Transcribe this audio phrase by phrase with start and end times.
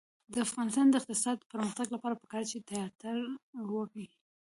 [0.33, 3.17] د افغانستان د اقتصادي پرمختګ لپاره پکار ده چې تیاتر
[3.95, 4.07] وي.